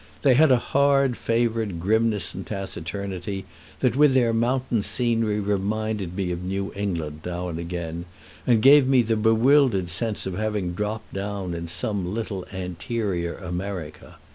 [0.23, 3.45] They had a hard favored grimness and taciturnity
[3.81, 8.05] that with their mountain scenery reminded me of New England now and again,
[8.47, 14.15] and gave me the bewildered sense of having dropped down in some little anterior America.